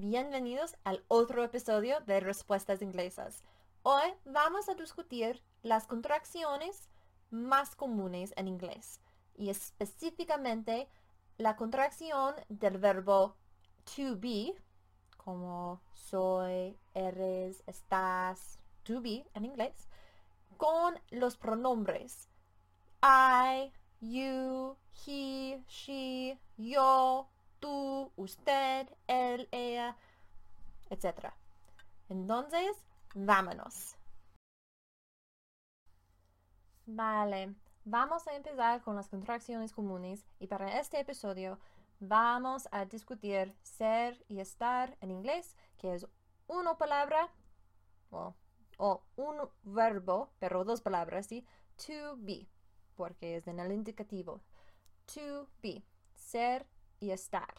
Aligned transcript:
bienvenidos 0.00 0.76
al 0.84 1.04
otro 1.08 1.42
episodio 1.42 1.98
de 2.06 2.20
Respuestas 2.20 2.82
Inglesas. 2.82 3.42
Hoy 3.82 4.14
vamos 4.24 4.68
a 4.68 4.74
discutir 4.74 5.42
las 5.62 5.88
contracciones 5.88 6.88
más 7.30 7.74
comunes 7.74 8.32
en 8.36 8.46
inglés 8.46 9.00
y 9.34 9.50
específicamente 9.50 10.88
la 11.36 11.56
contracción 11.56 12.36
del 12.48 12.78
verbo 12.78 13.34
to 13.96 14.16
be, 14.16 14.54
como 15.16 15.80
soy, 15.94 16.78
eres, 16.94 17.64
estás, 17.66 18.60
to 18.84 19.00
be 19.00 19.26
en 19.34 19.46
inglés, 19.46 19.88
con 20.56 20.94
los 21.10 21.36
pronombres 21.36 22.28
I, 23.02 23.72
you, 24.00 24.76
he, 25.04 25.60
she, 25.68 26.38
yo, 26.56 27.28
tú, 27.60 28.12
usted, 28.16 28.88
él, 29.06 29.48
ella, 29.52 29.96
etc. 30.90 31.32
Entonces, 32.08 32.76
vámonos. 33.14 33.96
Vale, 36.86 37.54
vamos 37.84 38.26
a 38.26 38.34
empezar 38.34 38.82
con 38.82 38.96
las 38.96 39.08
contracciones 39.08 39.72
comunes 39.72 40.24
y 40.38 40.46
para 40.46 40.78
este 40.80 41.00
episodio 41.00 41.58
vamos 42.00 42.68
a 42.70 42.86
discutir 42.86 43.54
ser 43.62 44.24
y 44.28 44.40
estar 44.40 44.96
en 45.00 45.10
inglés, 45.10 45.54
que 45.78 45.94
es 45.94 46.06
una 46.46 46.78
palabra 46.78 47.28
o, 48.10 48.34
o 48.78 49.02
un 49.16 49.48
verbo, 49.64 50.30
pero 50.38 50.64
dos 50.64 50.80
palabras, 50.80 51.26
¿sí? 51.26 51.44
To 51.86 52.16
be, 52.16 52.46
porque 52.94 53.36
es 53.36 53.46
en 53.46 53.60
el 53.60 53.72
indicativo. 53.72 54.40
To 55.14 55.48
be, 55.62 55.82
ser 56.14 56.66
y 57.00 57.10
estar. 57.10 57.54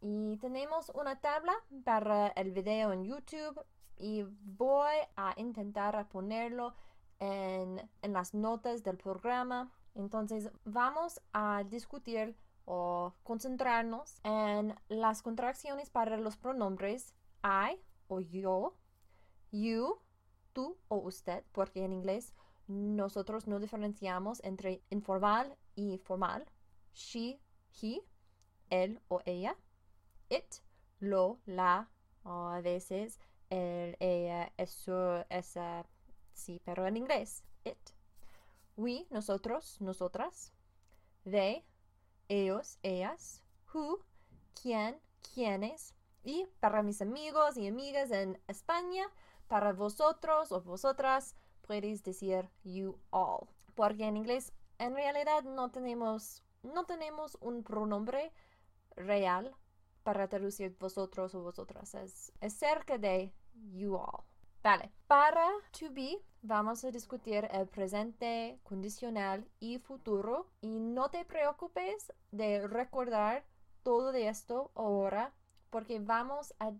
Y 0.00 0.36
tenemos 0.38 0.90
una 0.94 1.20
tabla 1.20 1.54
para 1.84 2.28
el 2.28 2.52
video 2.52 2.92
en 2.92 3.04
YouTube 3.04 3.64
y 3.96 4.22
voy 4.22 4.94
a 5.16 5.34
intentar 5.36 6.08
ponerlo 6.08 6.74
en, 7.20 7.88
en 8.02 8.12
las 8.12 8.34
notas 8.34 8.82
del 8.82 8.96
programa. 8.96 9.70
Entonces 9.94 10.50
vamos 10.64 11.20
a 11.32 11.64
discutir 11.64 12.36
o 12.66 13.14
concentrarnos 13.22 14.18
en 14.24 14.74
las 14.88 15.22
contracciones 15.22 15.90
para 15.90 16.16
los 16.16 16.36
pronombres 16.36 17.14
I 17.42 17.78
o 18.08 18.20
yo, 18.20 18.74
you, 19.50 19.98
tú 20.52 20.76
o 20.88 20.96
usted, 20.96 21.44
porque 21.52 21.84
en 21.84 21.92
inglés 21.92 22.34
nosotros 22.66 23.46
no 23.46 23.58
diferenciamos 23.58 24.42
entre 24.44 24.82
informal 24.90 25.56
y 25.74 25.98
formal. 25.98 26.46
She, 26.94 27.40
he, 27.82 28.00
él 28.70 29.00
o 29.08 29.20
ella, 29.24 29.56
it, 30.28 30.56
lo, 31.00 31.38
la, 31.46 31.90
o 32.24 32.48
a 32.48 32.60
veces 32.60 33.18
el, 33.50 33.96
ella, 34.00 34.52
eso, 34.56 35.24
esa, 35.28 35.86
sí, 36.32 36.60
pero 36.64 36.86
en 36.86 36.96
inglés, 36.96 37.44
it. 37.64 37.94
We, 38.76 39.06
nosotros, 39.10 39.80
nosotras. 39.80 40.52
They, 41.24 41.64
ellos, 42.28 42.78
ellas. 42.82 43.42
Who, 43.72 44.04
quién, 44.60 45.00
quiénes. 45.32 45.94
Y 46.24 46.46
para 46.60 46.82
mis 46.82 47.00
amigos 47.00 47.56
y 47.56 47.68
amigas 47.68 48.10
en 48.10 48.40
España, 48.48 49.06
para 49.46 49.72
vosotros 49.72 50.50
o 50.50 50.60
vosotras, 50.62 51.36
puedes 51.66 52.02
decir 52.02 52.48
you 52.64 52.98
all. 53.10 53.46
Porque 53.74 54.06
en 54.06 54.16
inglés, 54.16 54.52
en 54.78 54.94
realidad, 54.94 55.44
no 55.44 55.70
tenemos, 55.70 56.42
no 56.62 56.84
tenemos 56.84 57.38
un 57.40 57.62
pronombre 57.62 58.32
real 58.96 59.54
para 60.02 60.28
traducir 60.28 60.76
vosotros 60.78 61.34
o 61.34 61.42
vosotras. 61.42 61.94
Es, 61.94 62.32
cerca 62.54 62.98
de 62.98 63.32
you 63.72 63.96
all. 63.96 64.24
Vale, 64.62 64.90
para 65.06 65.46
to 65.78 65.90
be 65.90 66.22
vamos 66.42 66.84
a 66.84 66.90
discutir 66.90 67.48
el 67.52 67.66
presente 67.66 68.58
condicional 68.62 69.46
y 69.60 69.78
futuro 69.78 70.50
y 70.60 70.78
no 70.78 71.10
te 71.10 71.24
preocupes 71.24 72.12
de 72.30 72.66
recordar 72.66 73.44
todo 73.82 74.12
de 74.12 74.28
esto 74.28 74.70
ahora 74.74 75.32
porque 75.70 75.98
vamos 76.00 76.54
a 76.60 76.72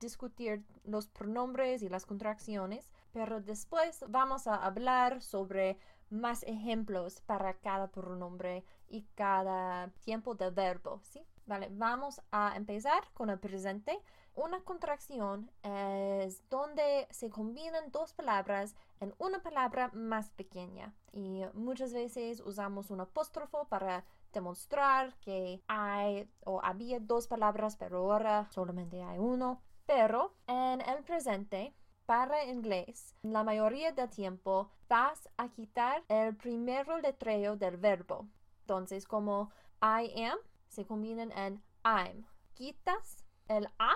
discutir 0.00 0.64
los 0.84 1.06
pronombres 1.06 1.82
y 1.82 1.88
las 1.88 2.04
contracciones, 2.04 2.90
pero 3.12 3.40
después 3.40 4.04
vamos 4.08 4.46
a 4.46 4.56
hablar 4.56 5.22
sobre 5.22 5.78
más 6.10 6.42
ejemplos 6.42 7.20
para 7.22 7.54
cada 7.54 7.88
pronombre 7.88 8.64
y 8.88 9.02
cada 9.14 9.88
tiempo 10.04 10.34
del 10.34 10.52
verbo, 10.52 11.00
¿sí? 11.04 11.24
Vale, 11.46 11.68
vamos 11.72 12.20
a 12.30 12.56
empezar 12.56 13.02
con 13.14 13.30
el 13.30 13.38
presente. 13.38 14.00
Una 14.34 14.60
contracción 14.62 15.50
es 15.62 16.48
donde 16.48 17.06
se 17.10 17.30
combinan 17.30 17.90
dos 17.90 18.14
palabras 18.14 18.74
en 19.00 19.12
una 19.18 19.42
palabra 19.42 19.90
más 19.92 20.30
pequeña. 20.30 20.94
Y 21.12 21.42
muchas 21.52 21.92
veces 21.92 22.40
usamos 22.40 22.90
un 22.90 23.00
apóstrofo 23.00 23.66
para 23.68 24.04
demostrar 24.32 25.14
que 25.16 25.62
hay 25.68 26.30
o 26.44 26.60
había 26.64 27.00
dos 27.00 27.26
palabras, 27.26 27.76
pero 27.76 27.98
ahora 27.98 28.48
solamente 28.50 29.02
hay 29.02 29.18
uno. 29.18 29.60
Pero 29.84 30.34
en 30.46 30.80
el 30.80 31.02
presente, 31.02 31.74
para 32.06 32.44
inglés, 32.44 33.14
la 33.22 33.42
mayoría 33.44 33.92
del 33.92 34.08
tiempo 34.08 34.70
vas 34.88 35.28
a 35.36 35.48
quitar 35.48 36.04
el 36.08 36.36
primer 36.36 36.86
letreo 37.02 37.56
del 37.56 37.76
verbo. 37.76 38.28
Entonces, 38.60 39.06
como 39.06 39.50
I 39.82 40.24
am, 40.24 40.38
se 40.72 40.86
combinan 40.86 41.30
en 41.32 41.62
I'm. 41.84 42.26
Quitas 42.54 43.26
el 43.48 43.68
A 43.78 43.92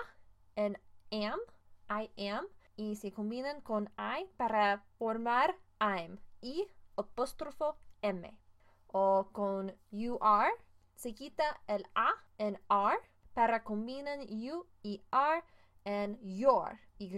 en 0.55 0.77
am, 1.11 1.39
I 1.89 2.29
am, 2.29 2.45
y 2.75 2.95
se 2.97 3.11
combinan 3.11 3.61
con 3.61 3.89
I 3.97 4.27
para 4.37 4.85
formar 4.99 5.55
I'm 5.79 6.19
y 6.39 6.67
apóstrofo 6.95 7.77
M. 8.03 8.31
O 8.85 9.29
con 9.31 9.75
you 9.89 10.19
are, 10.21 10.53
se 10.93 11.15
quita 11.15 11.59
el 11.65 11.83
A 11.95 12.13
en 12.37 12.59
are 12.69 12.99
para 13.33 13.63
combinan 13.63 14.21
you 14.27 14.67
y 14.83 15.01
are 15.09 15.43
en 15.83 16.19
your, 16.21 16.79
Y 16.99 17.17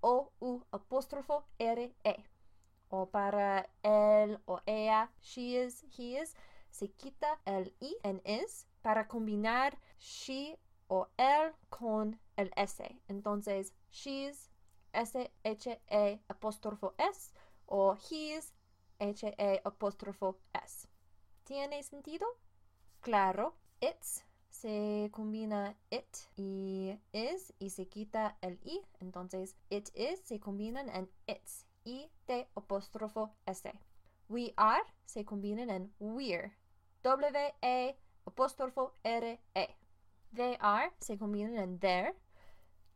o 0.00 0.32
U 0.40 0.62
apóstrofo 0.70 1.44
R 1.58 1.94
E. 2.04 2.24
O 2.88 3.10
para 3.10 3.68
él 3.82 4.40
o 4.46 4.60
ella, 4.64 5.10
she 5.20 5.62
is, 5.62 5.84
he 5.98 6.18
is, 6.22 6.34
se 6.70 6.88
quita 6.88 7.38
el 7.44 7.74
I 7.80 7.94
en 8.02 8.22
is 8.24 8.67
para 8.82 9.08
combinar 9.08 9.78
she 9.98 10.58
o 10.88 11.08
él 11.16 11.52
con 11.68 12.18
el 12.36 12.50
S. 12.56 12.82
Entonces, 13.08 13.74
she's, 13.90 14.50
S-H-E 14.92 16.22
apóstrofo 16.28 16.94
S 16.98 17.32
o 17.66 17.94
he's, 17.94 18.54
H-E 18.98 19.60
apóstrofo 19.64 20.38
S. 20.52 20.88
¿Tiene 21.44 21.82
sentido? 21.82 22.26
Claro. 23.00 23.54
It's 23.80 24.24
se 24.50 25.08
combina 25.12 25.76
it 25.90 26.16
y 26.36 26.98
is 27.12 27.54
y 27.60 27.70
se 27.70 27.86
quita 27.86 28.36
el 28.40 28.58
i. 28.64 28.82
Entonces, 29.00 29.54
it 29.70 29.88
is 29.94 30.20
se 30.24 30.40
combinan 30.40 30.88
en 30.88 31.08
its. 31.26 31.64
I 31.84 32.10
t 32.26 32.48
apóstrofo 32.54 33.34
S. 33.46 33.72
We 34.28 34.52
are 34.56 34.82
se 35.06 35.24
combinan 35.24 35.70
en 35.70 35.94
we're. 35.98 36.52
W-E 37.02 37.96
apóstrofo 38.28 38.94
R-E. 39.04 39.76
They 40.34 40.56
are 40.60 40.92
se 41.00 41.16
combinan 41.16 41.56
en 41.56 41.78
their. 41.78 42.14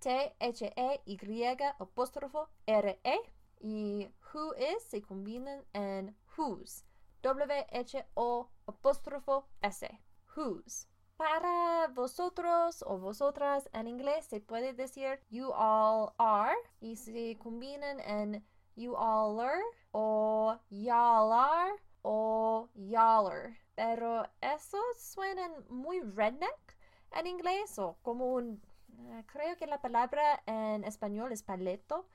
T-H-E-Y 0.01 1.57
apóstrofo 1.79 2.49
R-E. 2.67 3.19
Y 3.61 4.09
who 4.33 4.53
is 4.55 4.83
se 4.85 5.01
combinan 5.01 5.65
en 5.73 6.15
whose. 6.37 6.85
W-H-O 7.23 8.51
apóstrofo 8.67 9.47
S. 9.63 9.89
Whose. 10.37 10.87
Para 11.17 11.89
vosotros 11.95 12.83
o 12.87 12.99
vosotras 12.99 13.69
en 13.73 13.87
inglés 13.87 14.27
se 14.27 14.41
puede 14.41 14.73
decir 14.75 15.21
you 15.31 15.53
all 15.55 16.13
are 16.19 16.57
y 16.81 16.97
se 16.97 17.39
combinan 17.39 18.01
en 18.01 18.45
you 18.75 18.97
all 18.97 19.39
are 19.39 19.63
o 19.93 20.59
y'all 20.69 21.33
are 21.33 21.73
o 22.03 22.69
y'all 22.75 23.57
pero 23.75 24.29
esos 24.41 24.99
suenan 24.99 25.53
muy 25.69 26.01
redneck 26.01 26.77
en 27.13 27.27
inglés 27.27 27.79
o 27.79 27.97
como 28.03 28.35
un... 28.35 28.63
Eh, 28.99 29.25
creo 29.27 29.57
que 29.57 29.67
la 29.67 29.81
palabra 29.81 30.43
en 30.47 30.85
español 30.85 31.33
es 31.33 31.43
paleto. 31.43 32.07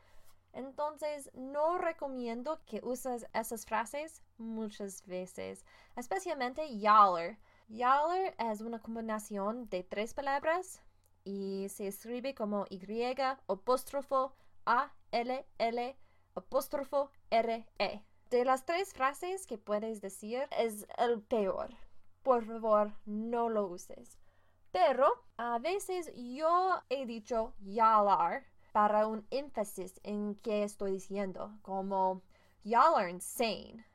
Entonces, 0.54 1.30
no 1.34 1.78
recomiendo 1.78 2.63
que 2.66 2.80
uses 2.84 3.28
esas 3.34 3.66
frases 3.66 4.24
muchas 4.38 5.06
veces, 5.06 5.66
especialmente 5.95 6.78
yaller. 6.80 7.38
Yaller 7.68 8.36
es 8.39 8.62
una 8.62 8.80
combinación 8.80 9.69
de 9.69 9.84
tres 9.84 10.13
palabras 10.13 10.81
y 11.25 11.68
se 11.69 11.88
escribe 11.88 12.34
como 12.34 12.66
Y 12.69 12.80
apóstrofo 13.48 14.34
A 14.66 14.92
L 15.12 15.45
L 15.57 15.98
apóstrofo 16.34 17.12
R 17.30 17.68
E. 17.78 18.04
De 18.29 18.44
las 18.44 18.65
tres 18.65 18.94
frases 18.94 19.47
que 19.47 19.57
puedes 19.57 20.01
decir 20.01 20.50
es 20.51 20.85
el 20.97 21.21
peor. 21.21 21.69
Por 22.24 22.45
favor, 22.45 22.91
no 23.06 23.47
lo 23.47 23.68
uses. 23.68 24.18
Pero 24.71 25.07
a 25.38 25.59
veces 25.59 26.12
yo 26.13 26.81
he 26.89 27.06
dicho 27.06 27.53
yalar 27.62 28.44
para 28.74 29.07
un 29.07 29.25
énfasis 29.31 30.00
en 30.03 30.35
qué 30.35 30.63
estoy 30.63 30.91
diciendo, 30.91 31.57
como 31.62 32.21
y'all 32.63 32.95
are 32.95 33.09
insane, 33.09 33.85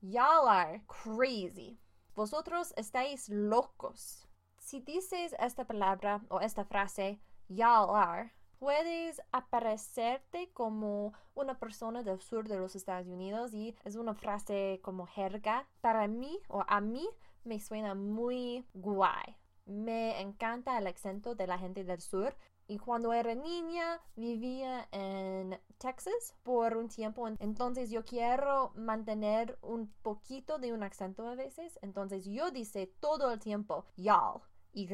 y'all 0.00 0.48
are 0.48 0.82
crazy, 0.86 1.78
vosotros 2.14 2.72
estáis 2.76 3.28
locos. 3.28 4.26
Si 4.56 4.80
dices 4.80 5.34
esta 5.38 5.66
palabra 5.66 6.22
o 6.30 6.40
esta 6.40 6.64
frase, 6.64 7.20
y'all 7.48 7.94
are, 7.94 8.32
puedes 8.62 9.20
aparecerte 9.32 10.52
como 10.52 11.14
una 11.34 11.58
persona 11.58 12.04
del 12.04 12.20
sur 12.20 12.46
de 12.46 12.58
los 12.58 12.76
Estados 12.76 13.08
Unidos 13.08 13.52
y 13.54 13.74
es 13.82 13.96
una 13.96 14.14
frase 14.14 14.78
como 14.84 15.04
jerga. 15.08 15.66
Para 15.80 16.06
mí 16.06 16.38
o 16.46 16.62
a 16.68 16.80
mí 16.80 17.04
me 17.42 17.58
suena 17.58 17.96
muy 17.96 18.64
guay. 18.72 19.36
Me 19.66 20.20
encanta 20.20 20.78
el 20.78 20.86
acento 20.86 21.34
de 21.34 21.48
la 21.48 21.58
gente 21.58 21.82
del 21.82 22.00
sur. 22.00 22.36
Y 22.68 22.78
cuando 22.78 23.12
era 23.12 23.34
niña 23.34 24.00
vivía 24.14 24.86
en 24.92 25.60
Texas 25.78 26.36
por 26.44 26.76
un 26.76 26.88
tiempo, 26.88 27.26
entonces 27.40 27.90
yo 27.90 28.04
quiero 28.04 28.70
mantener 28.76 29.58
un 29.60 29.92
poquito 30.02 30.58
de 30.58 30.72
un 30.72 30.84
acento 30.84 31.26
a 31.26 31.34
veces, 31.34 31.80
entonces 31.82 32.26
yo 32.26 32.52
dice 32.52 32.86
todo 33.00 33.32
el 33.32 33.40
tiempo 33.40 33.86
y'all, 33.96 34.40
Y 34.72 34.88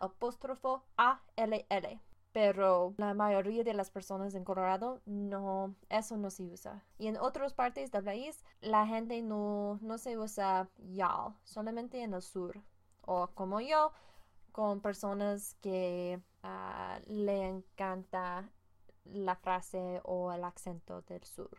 apóstrofo 0.00 0.84
A 0.96 1.20
L 1.34 1.66
L 1.68 2.00
pero 2.32 2.94
la 2.96 3.14
mayoría 3.14 3.64
de 3.64 3.74
las 3.74 3.90
personas 3.90 4.34
en 4.34 4.44
Colorado 4.44 5.00
no, 5.06 5.74
eso 5.88 6.16
no 6.16 6.30
se 6.30 6.44
usa. 6.44 6.84
Y 6.98 7.08
en 7.08 7.16
otras 7.16 7.54
partes 7.54 7.90
del 7.90 8.04
país 8.04 8.44
la 8.60 8.86
gente 8.86 9.20
no, 9.22 9.78
no 9.82 9.98
se 9.98 10.16
usa 10.18 10.68
y'all, 10.78 11.34
solamente 11.44 12.02
en 12.02 12.14
el 12.14 12.22
sur. 12.22 12.62
O 13.02 13.28
como 13.34 13.60
yo, 13.60 13.92
con 14.52 14.80
personas 14.80 15.54
que 15.60 16.20
uh, 16.44 17.12
le 17.12 17.48
encanta 17.48 18.50
la 19.04 19.34
frase 19.34 20.00
o 20.04 20.32
el 20.32 20.44
acento 20.44 21.02
del 21.02 21.24
sur. 21.24 21.50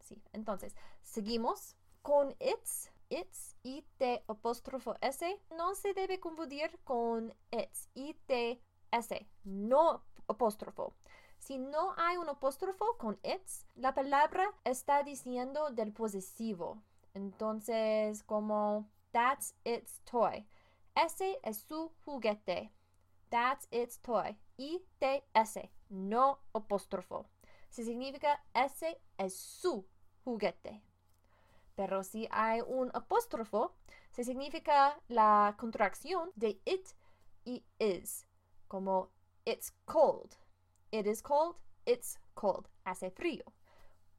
Sí, 0.00 0.22
entonces, 0.32 0.74
seguimos 1.02 1.76
con 2.02 2.34
it's. 2.40 2.90
It's, 3.12 3.56
it 3.64 3.84
apóstrofo 4.28 4.94
s, 5.00 5.26
no 5.56 5.74
se 5.74 5.94
debe 5.94 6.20
confundir 6.20 6.78
con 6.84 7.34
it's, 7.50 7.88
it 7.94 8.60
S, 8.92 9.28
no 9.42 10.04
apóstrofo. 10.30 10.94
Si 11.38 11.58
no 11.58 11.94
hay 11.96 12.16
un 12.16 12.28
apóstrofo 12.28 12.96
con 12.98 13.18
it's, 13.22 13.66
la 13.74 13.94
palabra 13.94 14.44
está 14.64 15.02
diciendo 15.02 15.70
del 15.70 15.92
posesivo. 15.92 16.82
Entonces, 17.14 18.22
como 18.22 18.88
that's 19.12 19.54
its 19.64 20.00
toy. 20.04 20.46
Ese 20.94 21.38
es 21.42 21.58
su 21.58 21.92
juguete. 22.04 22.70
That's 23.30 23.66
its 23.70 24.00
toy. 24.00 24.36
I-T-S, 24.56 25.70
no 25.88 26.40
apóstrofo. 26.52 27.26
Si 27.70 27.84
significa 27.84 28.44
ese 28.52 29.00
es 29.16 29.34
su 29.34 29.86
juguete. 30.24 30.82
Pero 31.74 32.02
si 32.02 32.28
hay 32.30 32.60
un 32.60 32.90
apóstrofo, 32.92 33.74
se 34.10 34.24
significa 34.24 35.00
la 35.08 35.54
contracción 35.58 36.30
de 36.34 36.60
it 36.64 36.88
y 37.44 37.64
is 37.78 38.26
como 38.68 39.10
it's 39.44 39.72
cold. 39.86 40.36
It 40.92 41.06
is 41.06 41.22
cold, 41.22 41.56
it's 41.86 42.18
cold. 42.34 42.68
Hace 42.84 43.10
frío. 43.10 43.44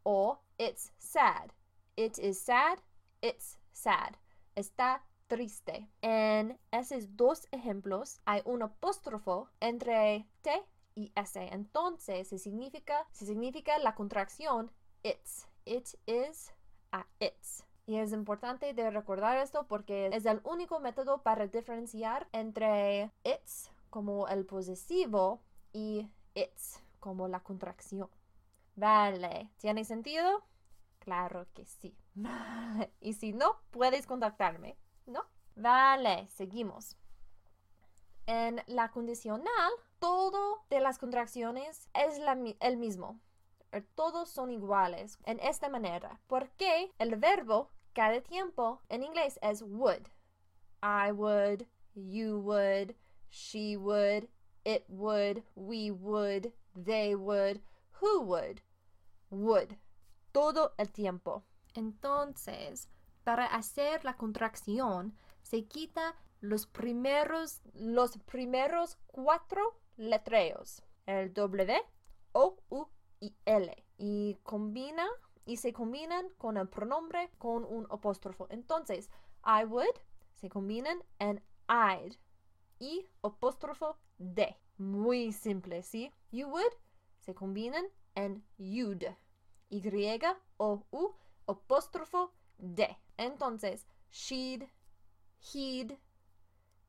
O 0.04 0.40
it's 0.58 0.92
sad. 0.98 1.54
It 1.98 2.18
is 2.20 2.40
sad, 2.40 2.80
it's 3.22 3.58
sad. 3.72 4.16
Está 4.56 5.02
triste. 5.28 5.88
En 6.02 6.60
esos 6.72 7.16
dos 7.16 7.48
ejemplos 7.52 8.20
hay 8.26 8.42
un 8.46 8.64
apóstrofo 8.64 9.50
entre 9.60 10.28
T 10.42 10.52
y 10.96 11.12
S. 11.16 11.40
Entonces 11.52 12.28
se 12.28 12.38
significa, 12.38 13.08
se 13.12 13.26
significa 13.26 13.78
la 13.80 13.96
contracción 13.96 14.72
it's. 15.04 15.48
It 15.66 15.88
is 16.08 16.54
a 16.92 17.06
it's. 17.20 17.64
Y 17.86 17.98
es 17.98 18.14
importante 18.14 18.74
de 18.74 18.90
recordar 18.90 19.38
esto 19.38 19.68
porque 19.68 20.10
es 20.12 20.26
el 20.26 20.42
único 20.44 20.80
método 20.80 21.22
para 21.22 21.48
diferenciar 21.48 22.28
entre 22.32 23.12
it's 23.24 23.71
como 23.92 24.28
el 24.28 24.48
posesivo 24.48 25.44
y 25.72 26.10
it's 26.34 26.82
como 27.00 27.28
la 27.28 27.42
contracción. 27.42 28.10
Vale, 28.76 29.52
¿tiene 29.58 29.86
sentido? 29.86 30.44
Claro 30.98 31.46
que 31.54 31.66
sí. 31.66 31.96
y 33.00 33.14
si 33.14 33.34
no, 33.34 33.58
puedes 33.70 34.08
contactarme, 34.08 34.78
¿no? 35.06 35.24
Vale, 35.56 36.28
seguimos. 36.30 36.98
En 38.26 38.64
la 38.68 38.90
condicional, 38.92 39.72
todo 40.00 40.64
de 40.70 40.80
las 40.80 40.98
contracciones 40.98 41.90
es 41.94 42.20
el 42.60 42.78
mismo. 42.78 43.20
Todos 43.96 44.30
son 44.30 44.52
iguales 44.52 45.18
en 45.26 45.40
esta 45.40 45.70
manera. 45.70 46.20
Porque 46.28 46.92
el 46.98 47.16
verbo 47.18 47.70
cada 47.94 48.22
tiempo 48.22 48.82
en 48.90 49.04
inglés 49.04 49.38
es 49.42 49.62
would. 49.62 50.08
I 50.82 51.12
would, 51.12 51.68
you 51.94 52.40
would, 52.40 52.96
she 53.32 53.78
would, 53.78 54.28
it 54.64 54.86
would, 54.90 55.44
we 55.56 55.90
would, 55.90 56.52
they 56.76 57.16
would, 57.16 57.62
who 57.94 58.22
would, 58.22 58.62
would, 59.30 59.78
todo 60.34 60.74
el 60.78 60.92
tiempo. 60.92 61.44
Entonces, 61.74 62.90
para 63.24 63.46
hacer 63.46 64.04
la 64.04 64.18
contracción, 64.18 65.16
se 65.42 65.66
quita 65.66 66.16
los 66.42 66.66
primeros, 66.66 67.62
los 67.74 68.18
primeros 68.18 68.98
cuatro 69.08 69.80
letreos, 69.98 70.84
el 71.06 71.34
W, 71.34 71.82
O, 72.34 72.58
U 72.70 72.86
y 73.20 73.34
L, 73.46 73.86
y 73.98 74.38
combina 74.44 75.08
y 75.46 75.58
se 75.58 75.74
combinan 75.74 76.30
con 76.38 76.58
el 76.58 76.68
pronombre 76.68 77.32
con 77.38 77.64
un 77.64 77.88
apóstrofo. 77.90 78.48
Entonces, 78.50 79.10
I 79.46 79.64
would 79.64 80.00
se 80.34 80.50
combinan 80.50 81.04
en 81.20 81.42
I'd 81.68 82.18
y 82.82 83.08
apóstrofo 83.22 83.96
de. 84.18 84.58
Muy 84.78 85.32
simple, 85.32 85.84
¿sí? 85.84 86.12
You 86.32 86.48
would 86.48 86.74
se 87.20 87.36
combinan 87.36 87.86
en 88.16 88.44
you'd. 88.58 89.06
Y 89.70 89.82
o 90.58 90.84
u 90.92 91.16
apóstrofo 91.48 92.34
de. 92.58 92.98
Entonces, 93.18 93.86
she'd, 94.12 94.68
he'd, 95.54 95.98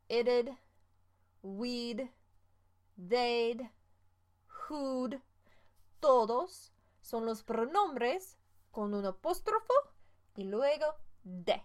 it'd, 0.09 0.57
we'd, 1.43 2.11
they'd, 2.97 3.71
who'd, 4.49 5.21
todos 6.01 6.73
son 7.03 7.27
los 7.27 7.43
pronombres 7.43 8.39
con 8.71 8.95
un 8.95 9.05
apóstrofo 9.05 9.75
y 10.37 10.45
luego 10.45 10.87
de. 11.23 11.63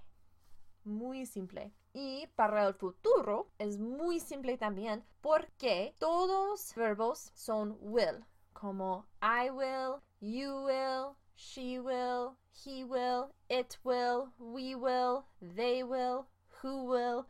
Muy 0.84 1.26
simple. 1.26 1.74
Y 2.00 2.28
para 2.36 2.68
el 2.68 2.76
futuro 2.76 3.50
es 3.58 3.80
muy 3.80 4.20
simple 4.20 4.56
también 4.56 5.04
porque 5.20 5.96
todos 5.98 6.76
verbos 6.76 7.32
son 7.34 7.76
will, 7.82 8.24
como 8.54 9.08
I 9.20 9.50
will, 9.50 10.04
you 10.20 10.64
will, 10.64 11.16
she 11.36 11.80
will, 11.80 12.38
he 12.54 12.84
will, 12.84 13.34
it 13.50 13.80
will, 13.84 14.32
we 14.38 14.76
will, 14.76 15.26
they 15.42 15.82
will, 15.82 16.28
who 16.62 16.84
will, 16.84 17.26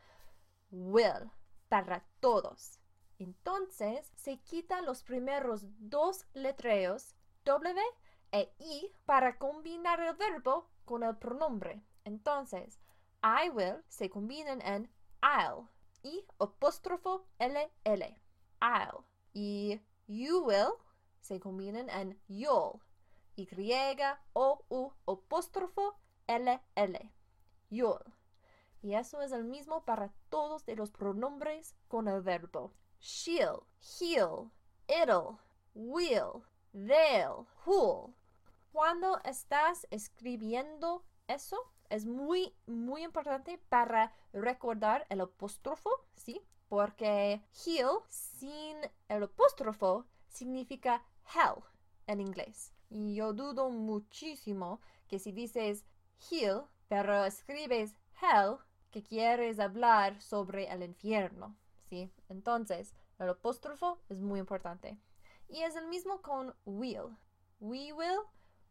will, 0.69 1.31
para 1.69 2.03
todos. 2.19 2.81
Entonces 3.19 4.11
se 4.17 4.41
quitan 4.41 4.85
los 4.85 5.01
primeros 5.01 5.61
dos 5.79 6.25
letreos 6.33 7.15
W 7.45 7.81
e 8.33 8.53
I 8.59 8.91
para 9.05 9.37
combinar 9.37 10.01
el 10.01 10.13
verbo 10.15 10.67
con 10.83 11.03
el 11.03 11.15
pronombre. 11.15 11.81
Entonces, 12.03 12.81
I 13.23 13.49
will 13.49 13.83
se 13.87 14.09
combinan 14.09 14.61
en 14.61 14.89
I'll 15.21 15.67
y 16.03 16.25
apóstrofo 16.39 17.25
LL. 17.39 18.15
I'll. 18.61 19.03
Y 19.33 19.81
you 20.07 20.43
will 20.43 20.73
se 21.21 21.39
combinan 21.39 21.89
en 21.89 22.19
you'll. 22.27 22.81
Y 23.35 23.47
o 24.33 24.65
u 24.69 24.91
apóstrofo 25.05 25.95
LL. 26.27 27.11
You'll. 27.69 28.13
Y 28.81 28.93
eso 28.93 29.21
es 29.21 29.31
el 29.31 29.43
mismo 29.43 29.83
para 29.83 30.13
todos 30.29 30.65
de 30.65 30.75
los 30.75 30.91
pronombres 30.91 31.75
con 31.87 32.07
el 32.07 32.21
verbo. 32.21 32.73
She'll, 32.99 33.63
he'll, 33.99 34.51
it'll, 34.87 35.39
will, 35.73 36.43
they'll, 36.73 37.47
who'll. 37.65 38.15
Cuando 38.71 39.19
estás 39.23 39.87
escribiendo 39.91 41.03
eso, 41.27 41.57
es 41.89 42.05
muy, 42.05 42.53
muy 42.65 43.03
importante 43.03 43.59
para 43.69 44.11
recordar 44.33 45.05
el 45.09 45.21
apóstrofo, 45.21 45.89
¿sí? 46.15 46.41
Porque 46.69 47.41
heal 47.65 47.99
sin 48.09 48.77
el 49.07 49.23
apóstrofo 49.23 50.05
significa 50.27 51.03
hell 51.33 51.63
en 52.07 52.21
inglés. 52.21 52.73
Y 52.89 53.15
yo 53.15 53.33
dudo 53.33 53.69
muchísimo 53.69 54.79
que 55.07 55.19
si 55.19 55.31
dices 55.31 55.85
heal, 56.29 56.65
pero 56.87 57.25
escribes 57.25 57.95
hell, 58.21 58.57
que 58.91 59.03
quieres 59.03 59.59
hablar 59.59 60.21
sobre 60.21 60.71
el 60.71 60.83
infierno, 60.83 61.55
¿sí? 61.89 62.11
Entonces, 62.29 62.93
el 63.19 63.29
apóstrofo 63.29 63.99
es 64.09 64.19
muy 64.19 64.39
importante. 64.39 64.97
Y 65.49 65.61
es 65.63 65.75
el 65.75 65.87
mismo 65.87 66.21
con 66.21 66.53
will. 66.65 67.17
We 67.59 67.91
will, 67.93 68.21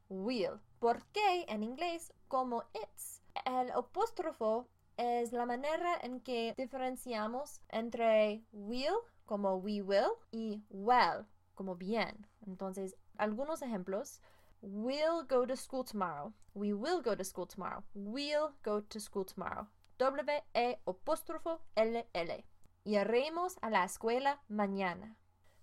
will. 0.09 0.61
¿Por 0.79 1.05
qué 1.07 1.47
en 1.49 1.63
inglés 1.63 2.13
como 2.29 2.65
it's? 2.75 3.23
El 3.45 3.71
apóstrofo 3.71 4.69
es 4.97 5.33
la 5.33 5.47
manera 5.47 5.99
en 6.03 6.21
que 6.21 6.55
diferenciamos 6.57 7.61
entre 7.69 8.45
will 8.53 9.01
como 9.25 9.57
we 9.57 9.83
will 9.83 10.13
y 10.31 10.63
well 10.71 11.27
como 11.55 11.75
bien. 11.77 12.27
Entonces, 12.47 12.97
algunos 13.17 13.63
ejemplos. 13.63 14.21
We'll 14.63 15.25
go 15.29 15.47
to 15.47 15.57
school 15.57 15.85
tomorrow. 15.85 16.33
We 16.55 16.73
will 16.73 17.03
go 17.03 17.17
to 17.17 17.25
school 17.25 17.47
tomorrow. 17.47 17.83
We'll 17.95 18.55
go 18.63 18.83
to 18.83 19.01
school 19.01 19.25
tomorrow. 19.25 19.69
W-E 19.99 20.81
apóstrofo 20.87 21.61
L-L. 21.75 22.45
Iremos 22.85 23.59
a 23.63 23.71
la 23.71 23.85
escuela 23.85 24.43
mañana. 24.49 25.17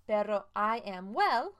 Pero 0.05 0.48
I 0.55 0.82
am 0.89 1.15
well, 1.15 1.51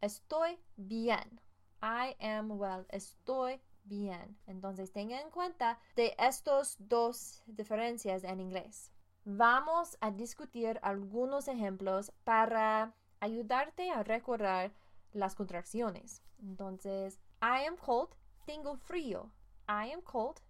estoy 0.00 0.58
bien. 0.76 1.40
I 1.82 2.16
am 2.20 2.50
well, 2.52 2.86
estoy 2.90 3.60
bien. 3.84 4.36
Entonces 4.46 4.92
tenga 4.92 5.20
en 5.20 5.30
cuenta 5.30 5.78
de 5.96 6.14
estas 6.18 6.76
dos 6.78 7.42
diferencias 7.46 8.24
en 8.24 8.40
inglés. 8.40 8.92
Vamos 9.24 9.96
a 10.00 10.10
discutir 10.10 10.78
algunos 10.82 11.48
ejemplos 11.48 12.12
para 12.24 12.94
ayudarte 13.20 13.90
a 13.90 14.02
recordar 14.02 14.72
las 15.12 15.34
contracciones. 15.34 16.22
Entonces, 16.42 17.18
I 17.42 17.66
am 17.66 17.76
cold, 17.76 18.10
tengo 18.46 18.76
frío. 18.76 19.30
I 19.68 19.92
am 19.92 20.02
cold 20.02 20.40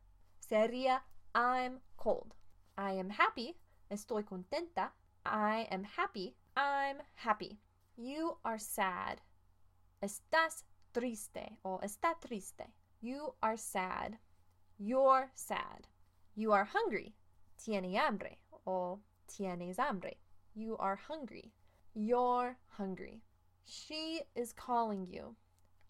sería 0.51 1.05
I'm 1.33 1.81
cold. 1.97 2.35
I 2.77 2.99
am 2.99 3.11
happy, 3.11 3.57
estoy 3.89 4.25
contenta. 4.25 4.93
I 5.25 5.69
am 5.71 5.85
happy, 5.85 6.35
I'm 6.57 6.99
happy. 7.15 7.61
You 7.97 8.39
are 8.43 8.59
sad. 8.59 9.19
Estás 10.01 10.65
triste 10.93 11.59
o 11.65 11.79
está 11.83 12.15
triste. 12.21 12.73
You 13.01 13.35
are 13.43 13.57
sad. 13.57 14.19
You're 14.79 15.31
sad. 15.35 15.87
You 16.35 16.53
are 16.53 16.65
hungry. 16.65 17.15
Tiene 17.57 17.97
hambre 17.97 18.39
o 18.67 19.01
tienes 19.29 19.79
hambre. 19.79 20.19
You 20.55 20.77
are 20.79 20.97
hungry. 20.97 21.53
You're 21.95 22.57
hungry. 22.69 23.23
She 23.65 24.23
is 24.35 24.53
calling 24.53 25.07
you. 25.07 25.37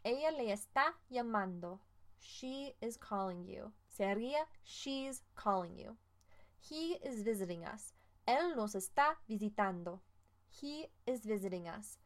Ella 0.04 0.30
le 0.37 0.52
está 0.52 0.95
llamando. 1.12 1.78
She 2.19 2.75
is 2.80 2.97
calling 2.97 3.45
you. 3.47 3.73
Sería 3.99 4.45
she's 4.62 5.23
calling 5.35 5.76
you. 5.76 5.97
He 6.59 6.99
is 7.04 7.23
visiting 7.23 7.64
us. 7.64 7.92
Él 8.28 8.57
nos 8.57 8.75
está 8.75 9.16
visitando. 9.28 10.00
He 10.49 10.88
is 11.07 11.25
visiting 11.25 11.69
us. 11.69 11.99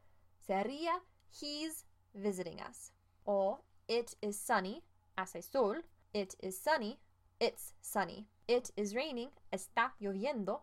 Sería 0.49 1.01
he's 1.31 1.85
visiting 2.15 2.61
us. 2.61 2.93
O 3.27 3.59
it 3.89 4.17
is 4.23 4.39
sunny. 4.39 4.83
Hace 5.17 5.43
sol. 5.43 5.77
It 6.13 6.35
is 6.43 6.59
sunny. 6.59 6.99
It's 7.41 7.75
sunny. 7.83 8.27
It 8.49 8.71
is 8.77 8.95
raining. 8.95 9.31
Está 9.53 9.93
lloviendo. 10.01 10.63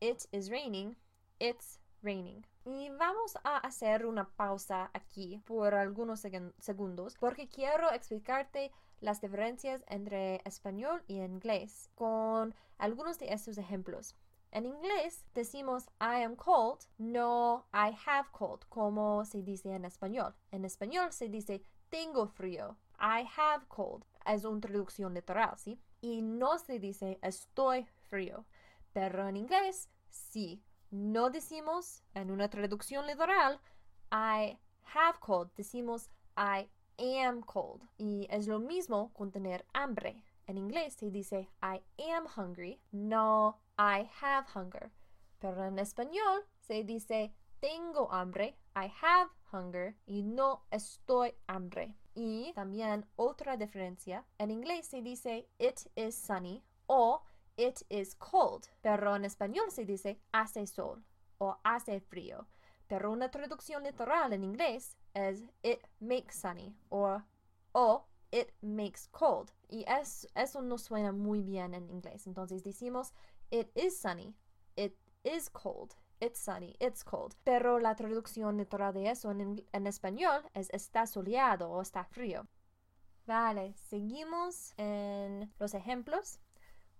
It 0.00 0.26
is 0.32 0.50
raining. 0.50 0.96
It's 1.38 1.78
raining. 2.02 2.44
Y 2.64 2.90
vamos 2.90 3.36
a 3.44 3.58
hacer 3.58 4.06
una 4.06 4.28
pausa 4.36 4.90
aquí 4.94 5.40
por 5.44 5.74
algunos 5.74 6.20
segundos 6.20 7.16
porque 7.18 7.48
quiero 7.48 7.90
explicarte 7.92 8.70
las 9.00 9.20
diferencias 9.20 9.84
entre 9.88 10.40
español 10.44 11.02
y 11.08 11.20
inglés 11.20 11.90
con 11.96 12.54
algunos 12.78 13.18
de 13.18 13.32
estos 13.32 13.58
ejemplos. 13.58 14.14
En 14.52 14.66
inglés 14.66 15.24
decimos 15.32 15.86
I 15.98 16.22
am 16.24 16.36
cold, 16.36 16.80
no 16.98 17.64
I 17.72 17.96
have 18.06 18.28
cold, 18.32 18.66
como 18.68 19.24
se 19.24 19.42
dice 19.42 19.74
en 19.74 19.86
español. 19.86 20.34
En 20.50 20.66
español 20.66 21.10
se 21.10 21.30
dice 21.30 21.64
tengo 21.88 22.26
frío. 22.26 22.76
I 23.00 23.26
have 23.34 23.64
cold. 23.68 24.04
Es 24.26 24.44
una 24.44 24.60
traducción 24.60 25.14
literal, 25.14 25.56
¿sí? 25.56 25.80
Y 26.02 26.20
no 26.20 26.58
se 26.58 26.78
dice 26.78 27.18
estoy 27.22 27.86
frío. 28.10 28.44
Pero 28.92 29.26
en 29.26 29.38
inglés, 29.38 29.88
sí. 30.10 30.62
No 30.90 31.30
decimos 31.30 32.02
en 32.12 32.30
una 32.30 32.50
traducción 32.50 33.06
literal 33.06 33.58
I 34.10 34.58
have 34.94 35.18
cold. 35.20 35.50
Decimos 35.56 36.10
I 36.36 36.68
am 37.24 37.40
cold. 37.40 37.88
Y 37.96 38.26
es 38.28 38.46
lo 38.46 38.58
mismo 38.58 39.14
con 39.14 39.32
tener 39.32 39.64
hambre. 39.72 40.22
En 40.46 40.58
inglés 40.58 40.92
se 40.92 41.10
dice 41.10 41.48
I 41.62 41.82
am 42.12 42.26
hungry, 42.36 42.78
no 42.90 43.61
I 43.78 44.08
have 44.20 44.46
hunger. 44.54 44.90
Pero 45.40 45.64
en 45.64 45.78
español 45.78 46.44
se 46.60 46.84
dice 46.84 47.34
tengo 47.60 48.12
hambre, 48.12 48.56
I 48.74 48.92
have 49.02 49.30
hunger 49.52 49.94
y 50.06 50.22
no 50.22 50.64
estoy 50.70 51.34
hambre. 51.46 51.96
Y 52.14 52.52
también 52.54 53.06
otra 53.16 53.56
diferencia, 53.56 54.24
en 54.38 54.50
inglés 54.50 54.86
se 54.88 55.00
dice 55.00 55.48
it 55.58 55.80
is 55.94 56.14
sunny 56.14 56.62
o 56.86 57.22
it 57.56 57.82
is 57.88 58.14
cold, 58.16 58.66
pero 58.82 59.14
en 59.16 59.24
español 59.24 59.70
se 59.70 59.84
dice 59.84 60.20
hace 60.32 60.66
sol 60.66 61.04
o 61.38 61.56
hace 61.64 62.00
frío. 62.00 62.46
Pero 62.88 63.10
una 63.10 63.30
traducción 63.30 63.84
literal 63.84 64.32
en 64.32 64.44
inglés 64.44 64.96
es 65.14 65.42
it 65.62 65.80
makes 66.00 66.34
sunny 66.34 66.76
o, 66.90 67.22
o 67.72 68.04
it 68.32 68.52
makes 68.60 69.08
cold. 69.12 69.50
Y 69.68 69.84
es, 69.88 70.26
eso 70.34 70.60
no 70.60 70.76
suena 70.78 71.12
muy 71.12 71.42
bien 71.42 71.74
en 71.74 71.88
inglés. 71.88 72.26
Entonces 72.26 72.62
decimos 72.62 73.14
it 73.52 73.70
is 73.76 73.96
sunny, 73.96 74.34
it 74.76 74.96
is 75.22 75.48
cold, 75.48 75.94
it's 76.20 76.40
sunny, 76.40 76.74
it's 76.80 77.04
cold. 77.04 77.36
Pero 77.44 77.78
la 77.78 77.94
traducción 77.94 78.56
literal 78.56 78.92
de 78.92 79.10
eso 79.10 79.30
en, 79.30 79.62
en 79.72 79.86
español 79.86 80.42
es 80.54 80.68
está 80.70 81.06
soleado 81.06 81.70
o 81.70 81.80
está 81.80 82.04
frío. 82.04 82.48
Vale, 83.26 83.74
seguimos 83.76 84.72
en 84.78 85.52
los 85.60 85.74
ejemplos. 85.74 86.40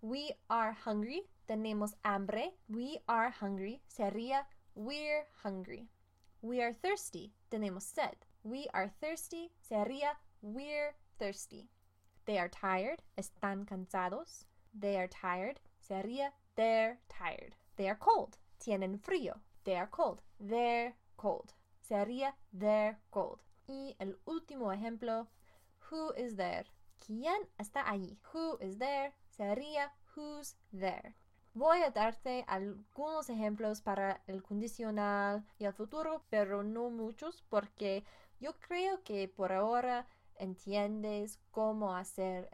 We 0.03 0.37
are 0.49 0.77
hungry, 0.85 1.23
tenemos 1.47 1.95
hambre. 2.05 2.55
We 2.69 3.03
are 3.09 3.31
hungry 3.31 3.83
sería 3.89 4.47
We're 4.75 5.27
hungry. 5.43 5.89
We 6.41 6.63
are 6.63 6.73
thirsty. 6.73 7.33
Tenemos 7.51 7.83
sed. 7.83 8.17
We 8.43 8.69
are 8.73 8.91
thirsty. 9.01 9.51
Sería 9.61 10.17
we're 10.41 10.95
thirsty. 11.19 11.69
They 12.25 12.39
are 12.39 12.49
tired. 12.49 13.03
Están 13.19 13.67
cansados. 13.67 14.45
They 14.73 14.97
are 14.97 15.09
tired. 15.09 15.61
Sería 15.79 16.31
they're 16.57 16.99
tired. 17.09 17.55
They 17.77 17.89
are 17.89 17.99
cold. 17.99 18.37
Tienen 18.59 18.99
frío. 18.99 19.41
They 19.65 19.77
are 19.77 19.89
cold. 19.91 20.23
They're 20.39 20.95
cold. 21.17 21.53
Sería 21.81 22.35
they're 22.53 22.99
cold. 23.11 23.41
Y 23.69 23.97
el 23.99 24.19
último 24.27 24.73
ejemplo. 24.73 25.29
Who 25.91 26.13
is 26.15 26.37
there? 26.37 26.65
¿Quién 26.99 27.49
está 27.59 27.83
allí? 27.89 28.19
Who 28.33 28.59
is 28.61 28.79
there? 28.79 29.13
Sería 29.31 29.93
who's 30.15 30.57
there. 30.73 31.15
Voy 31.55 31.83
a 31.83 31.91
darte 31.91 32.45
algunos 32.47 33.29
ejemplos 33.29 33.83
para 33.83 34.23
el 34.27 34.43
condicional 34.43 35.45
y 35.59 35.67
el 35.67 35.75
futuro, 35.75 36.25
pero 36.31 36.63
no 36.63 36.89
muchos 36.89 37.43
porque 37.51 38.05
yo 38.41 38.59
creo 38.59 39.03
que 39.03 39.29
por 39.29 39.53
ahora 39.53 40.07
entiendes 40.43 41.39
cómo 41.53 41.95
hacer 41.95 42.51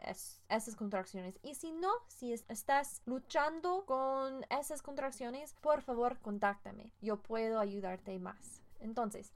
esas 0.47 0.75
contracciones. 0.75 1.39
Y 1.41 1.55
si 1.55 1.71
no, 1.71 1.89
si 2.07 2.33
estás 2.33 3.01
luchando 3.05 3.85
con 3.85 4.45
esas 4.49 4.81
contracciones, 4.81 5.55
por 5.55 5.81
favor, 5.81 6.19
contáctame. 6.19 6.93
Yo 7.01 7.21
puedo 7.21 7.59
ayudarte 7.59 8.19
más. 8.19 8.61
Entonces, 8.79 9.33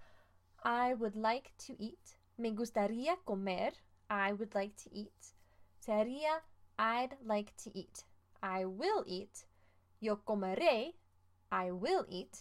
I 0.63 0.93
would 0.93 1.15
like 1.15 1.51
to 1.65 1.73
eat. 1.79 1.99
Me 2.37 2.51
gustaría 2.51 3.17
comer. 3.25 3.73
I 4.09 4.33
would 4.33 4.53
like 4.53 4.75
to 4.83 4.89
eat. 4.91 5.11
Sería 5.79 6.43
I'd 6.77 7.17
like 7.25 7.51
to 7.63 7.71
eat. 7.73 8.05
I 8.41 8.65
will 8.65 9.03
eat. 9.05 9.45
Yo 9.99 10.23
comeré. 10.23 10.95
I 11.51 11.71
will 11.71 12.05
eat. 12.07 12.37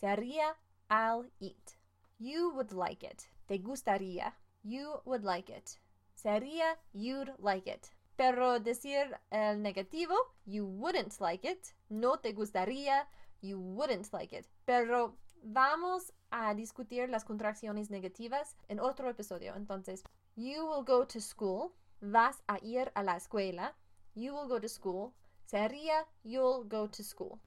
Sería 0.00 0.56
I'll 0.90 1.30
eat. 1.40 1.78
You 2.18 2.50
would 2.54 2.72
like 2.72 3.02
it. 3.06 3.26
Te 3.46 3.58
gustaría. 3.58 4.34
You 4.66 5.00
would 5.04 5.22
like 5.22 5.48
it. 5.48 5.78
Sería 6.16 6.76
you'd 6.92 7.32
like 7.38 7.70
it. 7.70 7.86
Pero 8.16 8.58
decir 8.58 9.16
el 9.30 9.62
negativo, 9.62 10.16
you 10.44 10.66
wouldn't 10.66 11.20
like 11.20 11.44
it. 11.44 11.72
No 11.88 12.16
te 12.16 12.32
gustaría, 12.32 13.06
you 13.40 13.60
wouldn't 13.60 14.12
like 14.12 14.36
it. 14.36 14.46
Pero 14.64 15.16
vamos 15.44 16.12
a 16.32 16.52
discutir 16.54 17.08
las 17.08 17.24
contracciones 17.24 17.90
negativas 17.90 18.56
en 18.68 18.80
otro 18.80 19.08
episodio. 19.08 19.54
Entonces, 19.54 20.02
you 20.34 20.66
will 20.66 20.82
go 20.82 21.06
to 21.06 21.20
school. 21.20 21.72
Vas 22.00 22.42
a 22.48 22.58
ir 22.60 22.90
a 22.96 23.04
la 23.04 23.16
escuela. 23.16 23.76
You 24.14 24.34
will 24.34 24.48
go 24.48 24.58
to 24.58 24.68
school 24.68 25.12
sería 25.46 26.06
You'll 26.24 26.64
go 26.68 26.88
to 26.88 27.02
school. 27.02 27.38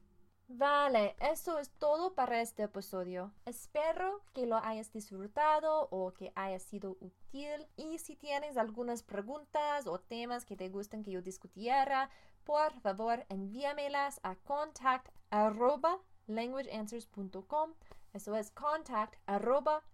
Vale, 0.52 1.16
eso 1.20 1.60
es 1.60 1.70
todo 1.78 2.16
para 2.16 2.42
este 2.42 2.64
episodio. 2.64 3.32
Espero 3.46 4.24
que 4.34 4.48
lo 4.48 4.58
hayas 4.58 4.92
disfrutado 4.92 5.88
o 5.92 6.12
que 6.12 6.34
haya 6.34 6.58
sido 6.58 6.98
útil. 7.02 7.68
Y 7.78 8.00
si 8.00 8.16
tienes 8.16 8.58
algunas 8.58 9.04
preguntas 9.04 9.86
o 9.86 10.00
temas 10.00 10.46
que 10.46 10.56
te 10.56 10.70
gusten 10.70 11.04
que 11.04 11.12
yo 11.12 11.22
discutiera, 11.22 12.10
por 12.46 12.74
favor 12.82 13.28
envíamelas 13.30 14.20
a 14.24 14.38
contact 14.38 15.10
arroba 15.30 16.00
languageanswers.com. 16.26 17.76
Eso 18.14 18.36
es 18.36 18.50
contact 18.50 19.18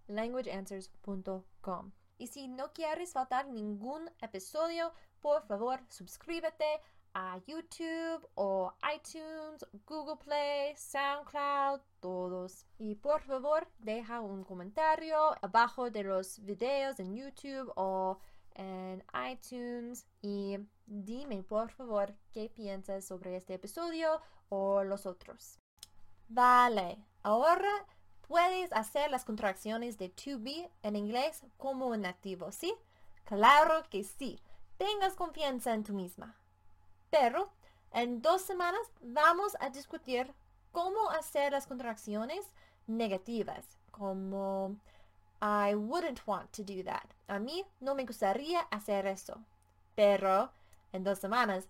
languageanswers.com. 0.08 1.92
Y 2.16 2.28
si 2.28 2.48
no 2.48 2.72
quieres 2.72 3.12
faltar 3.12 3.46
ningún 3.48 4.10
episodio, 4.22 4.94
por 5.20 5.46
favor 5.46 5.84
suscríbete 5.90 6.80
a 7.16 7.38
YouTube 7.46 8.28
o 8.34 8.74
iTunes, 8.94 9.64
Google 9.86 10.16
Play, 10.16 10.76
SoundCloud, 10.76 11.80
todos. 12.00 12.66
Y 12.78 12.96
por 12.96 13.22
favor, 13.22 13.66
deja 13.78 14.20
un 14.20 14.44
comentario 14.44 15.34
abajo 15.40 15.90
de 15.90 16.02
los 16.02 16.44
videos 16.44 17.00
en 17.00 17.16
YouTube 17.16 17.72
o 17.74 18.18
en 18.54 19.02
iTunes 19.30 20.06
y 20.20 20.58
dime 20.84 21.42
por 21.42 21.70
favor 21.70 22.14
qué 22.32 22.50
piensas 22.50 23.06
sobre 23.06 23.36
este 23.36 23.54
episodio 23.54 24.20
o 24.50 24.84
los 24.84 25.06
otros. 25.06 25.58
Vale, 26.28 27.02
ahora 27.22 27.70
puedes 28.28 28.70
hacer 28.74 29.10
las 29.10 29.24
contracciones 29.24 29.96
de 29.96 30.10
to 30.10 30.38
be 30.38 30.70
en 30.82 30.96
inglés 30.96 31.42
como 31.56 31.86
un 31.86 32.02
nativo, 32.02 32.52
¿sí? 32.52 32.74
Claro 33.24 33.84
que 33.88 34.04
sí. 34.04 34.38
Tengas 34.76 35.14
confianza 35.14 35.72
en 35.72 35.82
tú 35.82 35.94
misma. 35.94 36.36
Pero 37.18 37.48
en 37.92 38.20
dos 38.20 38.42
semanas 38.42 38.80
vamos 39.00 39.56
a 39.60 39.70
discutir 39.70 40.32
cómo 40.72 41.10
hacer 41.10 41.52
las 41.52 41.66
contracciones 41.66 42.44
negativas, 42.86 43.64
como 43.90 44.76
I 45.40 45.74
wouldn't 45.74 46.20
want 46.26 46.50
to 46.52 46.62
do 46.62 46.84
that. 46.84 47.06
A 47.28 47.38
mí 47.38 47.64
no 47.80 47.94
me 47.94 48.04
gustaría 48.04 48.60
hacer 48.70 49.06
eso. 49.06 49.38
Pero 49.94 50.50
en 50.92 51.04
dos 51.04 51.18
semanas 51.18 51.68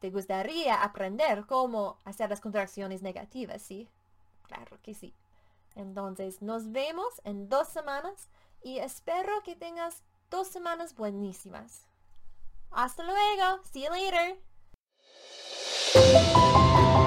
te 0.00 0.10
gustaría 0.10 0.82
aprender 0.82 1.44
cómo 1.46 1.98
hacer 2.04 2.30
las 2.30 2.40
contracciones 2.40 3.02
negativas, 3.02 3.60
¿sí? 3.60 3.88
Claro 4.46 4.78
que 4.82 4.94
sí. 4.94 5.12
Entonces 5.74 6.40
nos 6.40 6.72
vemos 6.72 7.20
en 7.24 7.50
dos 7.50 7.68
semanas 7.68 8.28
y 8.62 8.78
espero 8.78 9.42
que 9.42 9.56
tengas 9.56 10.02
dos 10.30 10.48
semanas 10.48 10.94
buenísimas. 10.94 11.82
Hasta 12.70 13.02
luego. 13.02 13.62
See 13.64 13.84
you 13.84 13.90
later. 13.90 14.38
Thank 15.96 16.36
you. 17.00 17.05